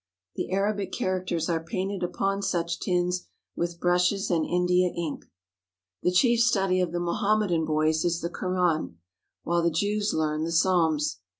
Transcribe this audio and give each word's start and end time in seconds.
The 0.35 0.49
Arabic 0.51 0.91
characters 0.91 1.47
are 1.47 1.63
painted 1.63 2.01
upon 2.01 2.41
such 2.41 2.79
tins 2.79 3.27
with 3.55 3.79
brushes 3.79 4.31
and 4.31 4.43
India 4.43 4.89
ink. 4.89 5.25
The 6.01 6.09
chief 6.09 6.39
study 6.39 6.81
of 6.81 6.91
the 6.91 6.99
Mohammedan 6.99 7.65
boys 7.65 8.03
is 8.03 8.19
the 8.21 8.29
Koran, 8.31 8.97
while 9.43 9.61
the 9.61 9.69
Jews 9.69 10.11
learn 10.11 10.43
the 10.43 10.51
Psalms. 10.51 11.19